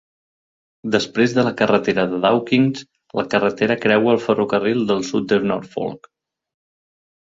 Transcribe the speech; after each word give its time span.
Després 0.95 1.35
de 1.37 1.43
la 1.47 1.51
carretera 1.59 2.05
de 2.13 2.21
Dawkins, 2.23 2.81
la 3.19 3.27
carretera 3.35 3.77
creua 3.85 4.15
el 4.17 4.21
ferrocarril 4.27 4.83
del 4.93 5.05
sud 5.11 5.29
de 5.35 5.41
Norfolk. 5.53 6.11